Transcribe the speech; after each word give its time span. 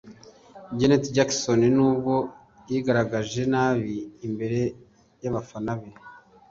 Janet 0.77 1.03
Jackson 1.15 1.61
n’ubwo 1.75 2.13
yigaragaje 2.71 3.41
nabi 3.53 3.95
imbere 4.27 4.59
y’abafana 5.23 5.71
be 5.79 5.89